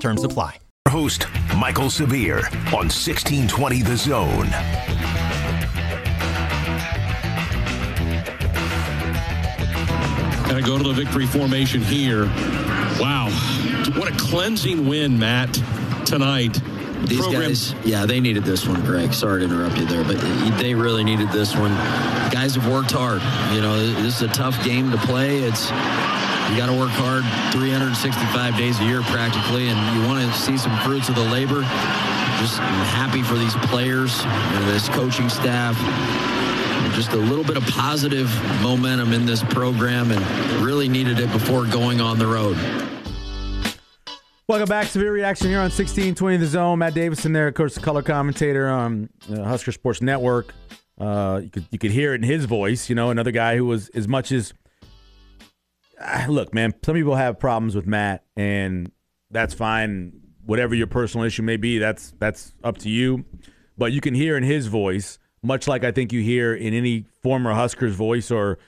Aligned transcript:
Terms 0.00 0.24
apply. 0.24 0.58
Host 0.88 1.26
Michael 1.56 1.90
Severe 1.90 2.38
on 2.68 2.88
1620 2.88 3.82
The 3.82 3.96
Zone. 3.96 4.48
Gonna 10.48 10.62
go 10.62 10.78
to 10.78 10.84
the 10.84 10.94
victory 10.94 11.26
formation 11.26 11.82
here. 11.82 12.24
Wow. 12.98 13.28
What 13.96 14.10
a 14.10 14.16
cleansing 14.16 14.88
win, 14.88 15.18
Matt, 15.18 15.52
tonight. 16.06 16.58
These 17.04 17.20
Program- 17.20 17.42
guys, 17.42 17.74
yeah, 17.84 18.06
they 18.06 18.18
needed 18.18 18.44
this 18.44 18.66
one, 18.66 18.80
Greg. 18.84 19.12
Sorry 19.12 19.40
to 19.40 19.44
interrupt 19.44 19.76
you 19.78 19.84
there, 19.86 20.04
but 20.04 20.16
they 20.58 20.74
really 20.74 21.04
needed 21.04 21.30
this 21.30 21.54
one. 21.54 21.72
Guys 22.30 22.54
have 22.54 22.66
worked 22.66 22.90
hard. 22.92 23.20
You 23.54 23.60
know, 23.60 23.76
this 24.02 24.16
is 24.16 24.22
a 24.22 24.28
tough 24.28 24.62
game 24.64 24.90
to 24.90 24.96
play. 24.98 25.38
It's 25.38 25.70
you 26.50 26.56
got 26.56 26.66
to 26.66 26.74
work 26.74 26.90
hard 26.90 27.24
365 27.52 28.56
days 28.56 28.80
a 28.80 28.84
year 28.84 29.02
practically, 29.02 29.68
and 29.68 29.96
you 29.96 30.08
want 30.08 30.20
to 30.20 30.38
see 30.38 30.56
some 30.56 30.76
fruits 30.80 31.08
of 31.08 31.14
the 31.14 31.24
labor. 31.24 31.60
Just 32.40 32.58
happy 32.94 33.22
for 33.22 33.34
these 33.34 33.54
players 33.66 34.22
and 34.24 34.68
this 34.68 34.88
coaching 34.88 35.28
staff. 35.28 35.76
Just 36.94 37.12
a 37.12 37.16
little 37.16 37.44
bit 37.44 37.56
of 37.56 37.64
positive 37.64 38.28
momentum 38.62 39.12
in 39.12 39.26
this 39.26 39.42
program, 39.42 40.10
and 40.10 40.24
really 40.64 40.88
needed 40.88 41.18
it 41.18 41.30
before 41.32 41.66
going 41.66 42.00
on 42.00 42.18
the 42.18 42.26
road. 42.26 42.56
Welcome 44.48 44.68
back. 44.68 44.86
Severe 44.86 45.12
reaction 45.12 45.48
here 45.48 45.58
on 45.58 45.64
1620 45.64 46.38
The 46.38 46.46
Zone. 46.46 46.78
Matt 46.78 46.94
Davison 46.94 47.34
there, 47.34 47.48
of 47.48 47.54
course, 47.54 47.74
the 47.74 47.80
color 47.80 48.02
commentator 48.02 48.66
on 48.66 49.10
uh, 49.30 49.42
Husker 49.42 49.72
Sports 49.72 50.00
Network. 50.00 50.54
Uh, 50.98 51.40
you 51.44 51.50
could 51.50 51.66
you 51.70 51.78
could 51.78 51.90
hear 51.90 52.14
it 52.14 52.22
in 52.22 52.22
his 52.22 52.46
voice. 52.46 52.88
You 52.88 52.94
know, 52.94 53.10
another 53.10 53.30
guy 53.30 53.56
who 53.56 53.66
was 53.66 53.90
as 53.90 54.08
much 54.08 54.32
as 54.32 54.54
look, 56.28 56.54
man. 56.54 56.74
Some 56.84 56.94
people 56.94 57.16
have 57.16 57.38
problems 57.38 57.74
with 57.74 57.86
Matt, 57.86 58.24
and 58.36 58.90
that's 59.30 59.54
fine. 59.54 60.12
Whatever 60.44 60.74
your 60.74 60.86
personal 60.86 61.26
issue 61.26 61.42
may 61.42 61.56
be, 61.56 61.78
that's 61.78 62.14
that's 62.18 62.54
up 62.64 62.78
to 62.78 62.88
you. 62.88 63.24
But 63.76 63.92
you 63.92 64.00
can 64.00 64.14
hear 64.14 64.36
in 64.36 64.42
his 64.42 64.66
voice, 64.66 65.18
much 65.42 65.68
like 65.68 65.84
I 65.84 65.92
think 65.92 66.12
you 66.12 66.20
hear 66.20 66.54
in 66.54 66.74
any 66.74 67.06
former 67.22 67.52
Huskers 67.52 67.94
voice 67.94 68.30
or 68.30 68.58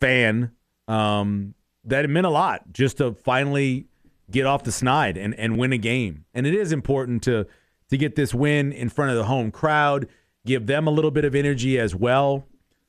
fan, 0.00 0.52
um, 0.86 1.54
that 1.84 2.04
it 2.04 2.08
meant 2.08 2.26
a 2.26 2.30
lot 2.30 2.72
just 2.72 2.98
to 2.98 3.12
finally 3.12 3.86
get 4.30 4.46
off 4.46 4.64
the 4.64 4.72
snide 4.72 5.16
and, 5.16 5.34
and 5.34 5.58
win 5.58 5.72
a 5.72 5.78
game. 5.78 6.24
And 6.34 6.46
it 6.46 6.54
is 6.54 6.72
important 6.72 7.22
to 7.24 7.46
to 7.90 7.96
get 7.96 8.16
this 8.16 8.34
win 8.34 8.72
in 8.72 8.90
front 8.90 9.10
of 9.10 9.16
the 9.16 9.24
home 9.24 9.50
crowd, 9.50 10.08
give 10.44 10.66
them 10.66 10.86
a 10.86 10.90
little 10.90 11.10
bit 11.10 11.24
of 11.24 11.34
energy 11.34 11.78
as 11.78 11.94
well. 11.94 12.46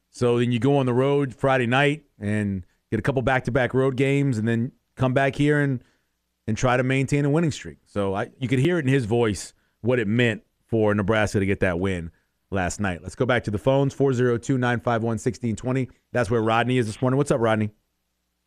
So 0.10 0.40
then 0.40 0.52
you 0.52 0.60
go 0.60 0.78
on 0.78 0.86
the 0.86 0.94
road 0.94 1.34
Friday 1.34 1.68
night 1.68 2.04
and 2.20 2.66
get 2.92 3.00
a 3.00 3.04
couple 3.04 3.22
back 3.22 3.46
to 3.46 3.52
back 3.52 3.74
road 3.74 3.96
games, 3.96 4.38
and 4.38 4.48
then 4.48 4.72
come 4.96 5.14
back 5.14 5.36
here 5.36 5.60
and 5.60 5.84
and 6.48 6.58
try 6.58 6.78
to 6.78 6.84
maintain 6.84 7.26
a 7.26 7.30
winning 7.30 7.52
streak. 7.52 7.78
So 7.86 8.16
I, 8.16 8.30
you 8.40 8.48
could 8.48 8.60
hear 8.60 8.80
it 8.80 8.86
in 8.86 8.92
his 8.92 9.06
voice 9.06 9.54
what 9.82 10.00
it 10.00 10.08
meant 10.08 10.42
for 10.66 10.94
Nebraska 10.96 11.40
to 11.40 11.46
get 11.46 11.60
that 11.60 11.80
win 11.80 12.12
last 12.52 12.80
night. 12.80 13.02
Let's 13.04 13.16
go 13.16 13.26
back 13.26 13.44
to 13.44 13.52
the 13.52 13.58
phones 13.58 13.94
402 13.94 14.58
951 14.58 15.08
1620. 15.08 15.90
That's 16.12 16.32
where 16.32 16.42
Rodney 16.42 16.78
is 16.78 16.88
this 16.88 17.02
morning. 17.02 17.18
What's 17.18 17.32
up, 17.32 17.40
Rodney? 17.40 17.70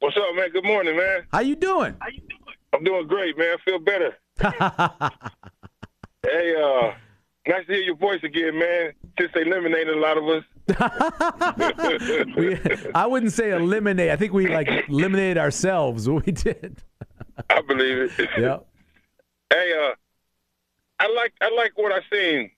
What's 0.01 0.17
up, 0.17 0.35
man? 0.35 0.51
Good 0.51 0.65
morning, 0.65 0.97
man. 0.97 1.27
How 1.31 1.41
you 1.41 1.55
doing? 1.55 1.97
I'm 2.75 2.83
doing 2.83 3.07
great, 3.07 3.39
man. 3.39 3.57
I 3.57 3.63
feel 3.65 3.79
better. 3.79 4.17
hey, 6.23 6.55
uh, 6.57 6.93
nice 7.47 7.67
to 7.67 7.73
hear 7.73 7.83
your 7.83 7.97
voice 7.97 8.21
again, 8.25 8.59
man. 8.59 8.93
Since 9.19 9.31
they 9.35 9.43
eliminated 9.43 9.97
a 9.97 10.01
lot 10.01 10.19
of 10.19 10.25
us. 10.25 10.43
we, 12.37 12.59
I 12.95 13.07
wouldn't 13.07 13.33
say 13.33 13.51
eliminate. 13.51 14.11
I 14.11 14.17
think 14.17 14.33
we 14.33 14.47
like 14.49 14.69
eliminated 14.89 15.39
ourselves. 15.39 16.09
What 16.09 16.25
we 16.27 16.33
did. 16.33 16.83
I 17.51 17.61
believe 17.63 17.99
it. 17.99 18.31
Yeah. 18.39 18.59
Hey, 19.51 19.73
uh, 19.73 19.95
I 21.01 21.13
like 21.15 21.33
I 21.41 21.51
like 21.55 21.77
what 21.77 21.93
I 21.93 22.01
seen 22.13 22.51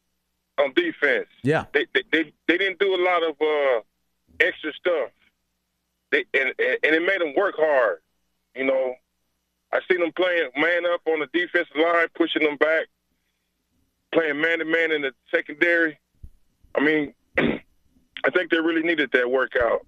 on 0.58 0.72
defense. 0.74 1.28
Yeah. 1.42 1.64
They 1.72 1.86
they 1.94 2.02
they, 2.12 2.32
they 2.46 2.58
didn't 2.58 2.78
do 2.78 2.94
a 2.94 3.02
lot 3.02 3.22
of 3.22 3.36
uh, 3.40 3.80
extra 4.40 4.72
stuff. 4.74 5.10
They 6.10 6.24
and, 6.34 6.52
and 6.58 6.78
and 6.82 6.94
it 6.94 7.02
made 7.02 7.20
them 7.20 7.34
work 7.36 7.54
hard. 7.56 7.98
You 8.54 8.66
know, 8.66 8.94
I 9.72 9.80
seen 9.90 10.00
them 10.00 10.12
playing 10.12 10.50
man 10.56 10.86
up 10.86 11.00
on 11.06 11.20
the 11.20 11.28
defensive 11.32 11.74
line, 11.76 12.06
pushing 12.14 12.42
them 12.42 12.56
back, 12.56 12.86
playing 14.12 14.40
man 14.40 14.58
to 14.58 14.64
man 14.64 14.92
in 14.92 15.02
the 15.02 15.12
secondary. 15.34 15.98
I 16.74 16.80
mean, 16.80 17.14
I 18.24 18.30
think 18.30 18.50
they 18.50 18.58
really 18.58 18.82
needed 18.82 19.10
that 19.12 19.30
workout. 19.30 19.86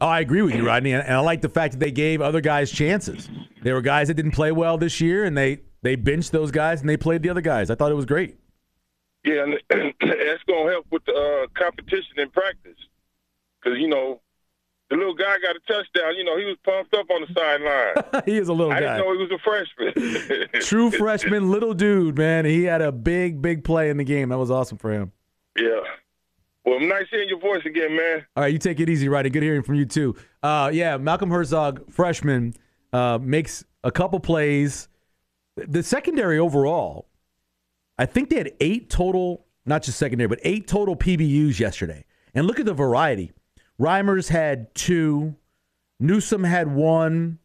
Oh, 0.00 0.06
I 0.06 0.20
agree 0.20 0.40
with 0.40 0.54
you, 0.54 0.66
Rodney, 0.66 0.92
and 0.94 1.02
I 1.02 1.18
like 1.20 1.42
the 1.42 1.48
fact 1.50 1.72
that 1.74 1.78
they 1.80 1.90
gave 1.90 2.22
other 2.22 2.40
guys 2.40 2.70
chances. 2.70 3.28
There 3.62 3.74
were 3.74 3.82
guys 3.82 4.08
that 4.08 4.14
didn't 4.14 4.30
play 4.32 4.50
well 4.50 4.78
this 4.78 4.98
year, 5.00 5.24
and 5.24 5.36
they 5.36 5.60
they 5.82 5.94
benched 5.96 6.32
those 6.32 6.50
guys 6.50 6.80
and 6.80 6.88
they 6.88 6.96
played 6.96 7.22
the 7.22 7.28
other 7.28 7.42
guys. 7.42 7.70
I 7.70 7.74
thought 7.74 7.90
it 7.92 7.96
was 7.96 8.06
great. 8.06 8.38
Yeah, 9.24 9.42
and 9.44 9.54
that's 10.00 10.42
going 10.46 10.66
to 10.66 10.72
help 10.72 10.86
with 10.90 11.04
the 11.04 11.12
uh, 11.12 11.46
competition 11.58 12.18
in 12.18 12.30
practice. 12.30 12.76
Because, 13.62 13.78
you 13.78 13.88
know, 13.88 14.20
the 14.88 14.96
little 14.96 15.14
guy 15.14 15.36
got 15.38 15.56
a 15.56 15.60
touchdown. 15.66 16.16
You 16.16 16.24
know, 16.24 16.38
he 16.38 16.44
was 16.46 16.56
pumped 16.64 16.94
up 16.94 17.06
on 17.10 17.20
the 17.20 17.34
sideline. 17.34 18.22
he 18.26 18.38
is 18.38 18.48
a 18.48 18.54
little 18.54 18.72
I 18.72 18.80
guy. 18.80 18.96
didn't 18.96 18.98
know 18.98 19.12
he 19.12 19.26
was 19.26 19.30
a 19.32 19.38
freshman. 19.38 20.48
True 20.62 20.90
freshman, 20.90 21.50
little 21.50 21.74
dude, 21.74 22.16
man. 22.16 22.46
He 22.46 22.64
had 22.64 22.80
a 22.80 22.90
big, 22.92 23.42
big 23.42 23.64
play 23.64 23.90
in 23.90 23.98
the 23.98 24.04
game. 24.04 24.30
That 24.30 24.38
was 24.38 24.50
awesome 24.50 24.78
for 24.78 24.90
him. 24.90 25.12
yeah. 25.58 25.80
Well, 26.64 26.80
nice 26.80 27.06
hearing 27.10 27.28
your 27.28 27.40
voice 27.40 27.62
again, 27.64 27.96
man. 27.96 28.26
All 28.36 28.42
right, 28.42 28.52
you 28.52 28.58
take 28.58 28.80
it 28.80 28.88
easy, 28.88 29.08
Rodney. 29.08 29.30
Good 29.30 29.42
hearing 29.42 29.62
from 29.62 29.76
you 29.76 29.86
too. 29.86 30.14
Uh, 30.42 30.70
yeah, 30.72 30.96
Malcolm 30.98 31.30
Hartzog, 31.30 31.90
freshman, 31.90 32.54
uh, 32.92 33.18
makes 33.20 33.64
a 33.82 33.90
couple 33.90 34.20
plays. 34.20 34.88
The 35.56 35.82
secondary 35.82 36.38
overall, 36.38 37.08
I 37.98 38.06
think 38.06 38.30
they 38.30 38.36
had 38.36 38.52
eight 38.60 38.90
total, 38.90 39.46
not 39.64 39.82
just 39.82 39.98
secondary, 39.98 40.28
but 40.28 40.38
eight 40.42 40.66
total 40.66 40.96
PBUs 40.96 41.58
yesterday. 41.58 42.04
And 42.34 42.46
look 42.46 42.60
at 42.60 42.66
the 42.66 42.74
variety. 42.74 43.32
Reimers 43.80 44.28
had 44.28 44.74
two, 44.74 45.36
Newsome 45.98 46.44
had 46.44 46.72
one, 46.72 47.38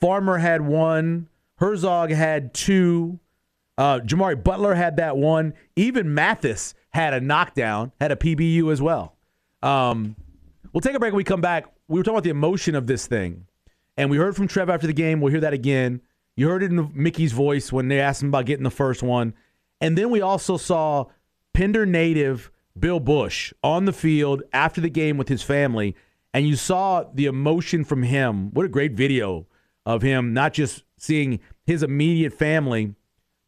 Farmer 0.00 0.38
had 0.38 0.62
one, 0.62 1.28
Hartzog 1.60 2.10
had 2.10 2.54
two, 2.54 3.18
uh, 3.80 3.98
Jimari 4.00 4.42
Butler 4.44 4.74
had 4.74 4.96
that 4.96 5.16
one. 5.16 5.54
Even 5.74 6.12
Mathis 6.12 6.74
had 6.90 7.14
a 7.14 7.20
knockdown, 7.20 7.92
had 7.98 8.12
a 8.12 8.16
PBU 8.16 8.70
as 8.70 8.82
well. 8.82 9.16
Um, 9.62 10.16
we'll 10.70 10.82
take 10.82 10.94
a 10.94 10.98
break 10.98 11.12
when 11.12 11.16
we 11.16 11.24
come 11.24 11.40
back. 11.40 11.64
We 11.88 11.98
were 11.98 12.04
talking 12.04 12.16
about 12.16 12.24
the 12.24 12.30
emotion 12.30 12.74
of 12.74 12.86
this 12.86 13.06
thing. 13.06 13.46
And 13.96 14.10
we 14.10 14.18
heard 14.18 14.36
from 14.36 14.48
Trev 14.48 14.68
after 14.68 14.86
the 14.86 14.92
game. 14.92 15.22
We'll 15.22 15.32
hear 15.32 15.40
that 15.40 15.54
again. 15.54 16.02
You 16.36 16.50
heard 16.50 16.62
it 16.62 16.70
in 16.70 16.90
Mickey's 16.94 17.32
voice 17.32 17.72
when 17.72 17.88
they 17.88 18.00
asked 18.00 18.22
him 18.22 18.28
about 18.28 18.44
getting 18.44 18.64
the 18.64 18.70
first 18.70 19.02
one. 19.02 19.32
And 19.80 19.96
then 19.96 20.10
we 20.10 20.20
also 20.20 20.58
saw 20.58 21.06
Pender 21.54 21.86
native 21.86 22.50
Bill 22.78 23.00
Busch 23.00 23.50
on 23.62 23.86
the 23.86 23.94
field 23.94 24.42
after 24.52 24.82
the 24.82 24.90
game 24.90 25.16
with 25.16 25.28
his 25.28 25.42
family. 25.42 25.96
And 26.34 26.46
you 26.46 26.56
saw 26.56 27.04
the 27.14 27.24
emotion 27.24 27.84
from 27.84 28.02
him. 28.02 28.50
What 28.52 28.66
a 28.66 28.68
great 28.68 28.92
video 28.92 29.46
of 29.86 30.02
him, 30.02 30.34
not 30.34 30.52
just 30.52 30.84
seeing 30.98 31.40
his 31.64 31.82
immediate 31.82 32.34
family, 32.34 32.94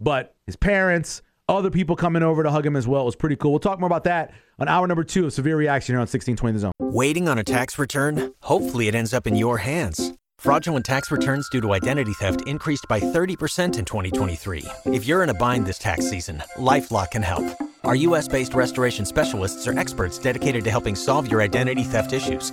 but 0.02 0.34
his 0.46 0.56
parents, 0.56 1.22
other 1.49 1.70
people 1.70 1.96
coming 1.96 2.22
over 2.22 2.43
to 2.43 2.50
hug 2.50 2.66
him 2.66 2.76
as 2.76 2.87
well. 2.87 3.02
It 3.02 3.06
was 3.06 3.16
pretty 3.16 3.37
cool. 3.37 3.52
We'll 3.52 3.60
talk 3.60 3.78
more 3.81 3.87
about 3.87 4.04
that 4.04 4.32
on 4.58 4.69
hour 4.69 4.87
number 4.87 5.04
two 5.04 5.26
of 5.26 5.32
Severe 5.32 5.56
Reaction 5.56 5.94
here 5.94 5.99
on 5.99 6.02
1620 6.02 6.52
The 6.52 6.58
Zone. 6.60 6.72
Waiting 6.78 7.28
on 7.28 7.38
a 7.38 7.44
tax 7.44 7.78
return? 7.78 8.32
Hopefully, 8.43 8.88
it 8.88 8.94
ends 8.94 9.14
up 9.14 9.26
in 9.26 9.37
your 9.37 9.58
hands. 9.58 10.12
Fraudulent 10.38 10.84
tax 10.84 11.10
returns 11.12 11.49
due 11.50 11.60
to 11.60 11.72
identity 11.72 12.12
theft 12.14 12.43
increased 12.49 12.87
by 12.88 12.99
30% 12.99 13.78
in 13.78 13.84
2023. 13.84 14.64
If 14.87 15.06
you're 15.06 15.22
in 15.22 15.28
a 15.28 15.34
bind 15.34 15.66
this 15.66 15.78
tax 15.78 16.10
season, 16.10 16.43
LifeLock 16.56 17.12
can 17.12 17.22
help. 17.22 17.44
Our 17.84 17.94
U.S. 17.96 18.26
based 18.26 18.55
restoration 18.55 19.05
specialists 19.05 19.69
are 19.69 19.78
experts 19.78 20.19
dedicated 20.19 20.64
to 20.64 20.70
helping 20.70 20.96
solve 20.96 21.31
your 21.31 21.43
identity 21.43 21.84
theft 21.84 22.12
issues. 22.12 22.52